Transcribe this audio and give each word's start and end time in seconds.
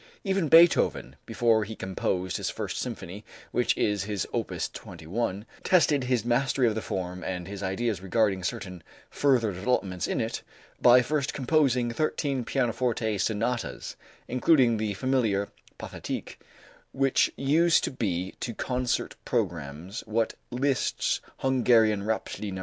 Even 0.23 0.49
Beethoven, 0.49 1.15
before 1.27 1.63
he 1.63 1.75
composed 1.75 2.37
his 2.37 2.49
first 2.49 2.77
symphony, 2.79 3.23
which 3.51 3.77
is 3.77 4.05
his 4.05 4.27
Opus 4.33 4.67
21, 4.67 5.45
tested 5.63 6.05
his 6.05 6.25
mastery 6.25 6.65
of 6.65 6.73
the 6.73 6.81
form 6.81 7.23
and 7.23 7.47
his 7.47 7.61
ideas 7.61 8.01
regarding 8.01 8.41
certain 8.43 8.81
further 9.11 9.51
developments 9.53 10.07
in 10.07 10.19
it, 10.19 10.41
by 10.81 11.03
first 11.03 11.35
composing 11.35 11.91
thirteen 11.91 12.43
pianoforte 12.43 13.19
sonatas, 13.19 13.95
including 14.27 14.77
the 14.77 14.95
familiar 14.95 15.49
"Pathétique," 15.79 16.37
which 16.93 17.31
used 17.35 17.83
to 17.83 17.91
be 17.91 18.33
to 18.39 18.55
concert 18.55 19.13
programs 19.23 19.99
what 20.07 20.33
Liszt's 20.49 21.21
"Hungarian 21.41 22.01
Rhapsody 22.07 22.49
No. 22.49 22.59